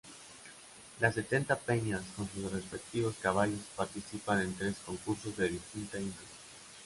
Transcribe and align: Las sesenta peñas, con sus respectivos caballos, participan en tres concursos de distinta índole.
Las 0.99 1.13
sesenta 1.13 1.55
peñas, 1.55 2.01
con 2.15 2.27
sus 2.27 2.51
respectivos 2.51 3.17
caballos, 3.21 3.59
participan 3.75 4.41
en 4.41 4.55
tres 4.55 4.77
concursos 4.83 5.37
de 5.37 5.49
distinta 5.49 5.99
índole. 5.99 6.25